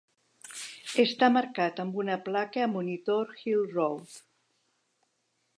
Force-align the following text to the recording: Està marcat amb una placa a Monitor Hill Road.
Està 1.03 1.29
marcat 1.35 1.83
amb 1.83 2.01
una 2.05 2.17
placa 2.31 2.65
a 2.65 2.71
Monitor 2.73 3.37
Hill 3.45 3.71
Road. 3.77 4.21